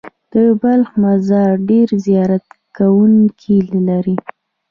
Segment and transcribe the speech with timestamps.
[0.33, 2.45] د بلخ مزار ډېر زیارت
[2.77, 3.57] کوونکي
[3.87, 4.15] لري.